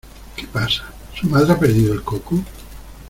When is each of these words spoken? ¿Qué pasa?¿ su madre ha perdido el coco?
¿Qué 0.35 0.47
pasa?¿ 0.47 0.91
su 1.15 1.27
madre 1.27 1.53
ha 1.53 1.59
perdido 1.59 1.93
el 1.93 2.01
coco? 2.01 2.43